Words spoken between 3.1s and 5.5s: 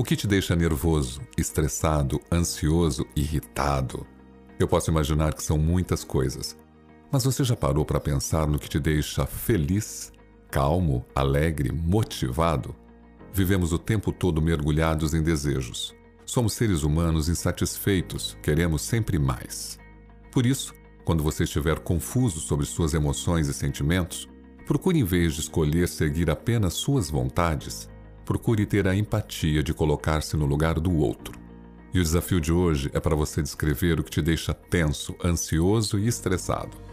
irritado? Eu posso imaginar que